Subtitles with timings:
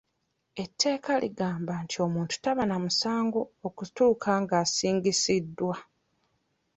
[0.63, 5.75] Etteeka ligamba nti omuntu taba na musango okutuuka nga asingisiddwa.